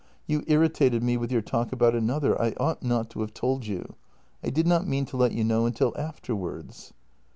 [0.25, 2.35] You irritated me with your talk about another.
[2.41, 3.93] I ought not to have told you.
[4.43, 6.91] I did not mean to let you know until afterwards."